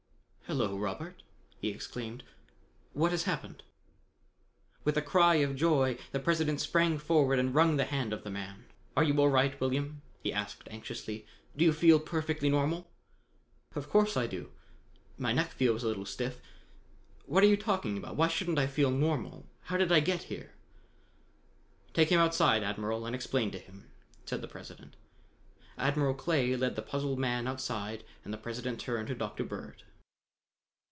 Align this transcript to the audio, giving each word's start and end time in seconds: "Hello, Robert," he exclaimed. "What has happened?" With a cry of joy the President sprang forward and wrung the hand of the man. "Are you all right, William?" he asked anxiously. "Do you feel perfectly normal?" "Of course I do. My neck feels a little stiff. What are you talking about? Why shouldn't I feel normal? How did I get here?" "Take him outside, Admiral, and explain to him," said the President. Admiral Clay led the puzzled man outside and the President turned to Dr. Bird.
"Hello, 0.51 0.77
Robert," 0.77 1.23
he 1.61 1.69
exclaimed. 1.69 2.25
"What 2.91 3.11
has 3.11 3.23
happened?" 3.23 3.63
With 4.83 4.97
a 4.97 5.01
cry 5.01 5.35
of 5.35 5.55
joy 5.55 5.97
the 6.11 6.19
President 6.19 6.59
sprang 6.59 6.97
forward 6.97 7.39
and 7.39 7.55
wrung 7.55 7.77
the 7.77 7.85
hand 7.85 8.11
of 8.11 8.25
the 8.25 8.29
man. 8.31 8.65
"Are 8.97 9.03
you 9.05 9.17
all 9.21 9.29
right, 9.29 9.57
William?" 9.61 10.01
he 10.19 10.33
asked 10.33 10.67
anxiously. 10.69 11.25
"Do 11.55 11.63
you 11.63 11.71
feel 11.71 12.01
perfectly 12.01 12.49
normal?" 12.49 12.91
"Of 13.75 13.89
course 13.89 14.17
I 14.17 14.27
do. 14.27 14.51
My 15.17 15.31
neck 15.31 15.51
feels 15.51 15.85
a 15.85 15.87
little 15.87 16.05
stiff. 16.05 16.41
What 17.25 17.43
are 17.43 17.47
you 17.47 17.55
talking 17.55 17.97
about? 17.97 18.17
Why 18.17 18.27
shouldn't 18.27 18.59
I 18.59 18.67
feel 18.67 18.91
normal? 18.91 19.45
How 19.61 19.77
did 19.77 19.89
I 19.93 20.01
get 20.01 20.23
here?" 20.23 20.51
"Take 21.93 22.09
him 22.09 22.19
outside, 22.19 22.61
Admiral, 22.61 23.05
and 23.05 23.15
explain 23.15 23.51
to 23.51 23.57
him," 23.57 23.89
said 24.25 24.41
the 24.41 24.49
President. 24.49 24.97
Admiral 25.77 26.13
Clay 26.13 26.57
led 26.57 26.75
the 26.75 26.81
puzzled 26.81 27.19
man 27.19 27.47
outside 27.47 28.03
and 28.25 28.33
the 28.33 28.37
President 28.37 28.81
turned 28.81 29.07
to 29.07 29.15
Dr. 29.15 29.45
Bird. 29.45 29.83